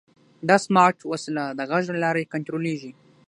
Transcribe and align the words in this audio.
دا 0.47 0.55
سمارټ 0.65 0.97
وسیله 1.11 1.43
د 1.57 1.59
غږ 1.69 1.83
له 1.93 1.99
لارې 2.03 2.29
کنټرولېږي. 2.33 2.91